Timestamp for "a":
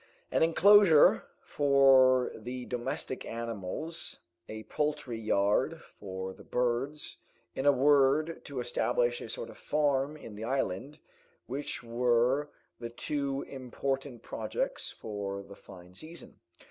4.49-4.63, 7.67-7.71, 9.21-9.29